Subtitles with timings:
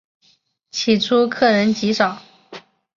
[0.71, 2.19] 起初客人极少。